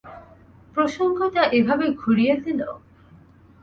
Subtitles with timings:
[0.75, 2.69] প্রসঙ্গটা এভাবে ঘুরিয়ে দিলো।